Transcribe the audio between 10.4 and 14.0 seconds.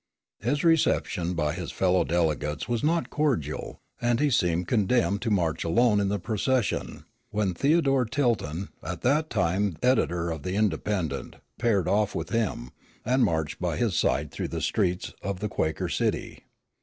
the Independent, paired off with him, and marched by his